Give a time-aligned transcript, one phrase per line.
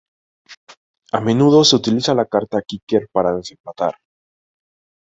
[1.11, 3.93] A menudo se utiliza la carta "kicker" para desempatar.